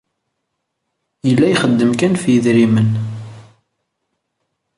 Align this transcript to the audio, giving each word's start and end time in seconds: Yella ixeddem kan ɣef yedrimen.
Yella 1.27 1.45
ixeddem 1.49 1.91
kan 1.99 2.13
ɣef 2.15 2.23
yedrimen. 2.27 2.91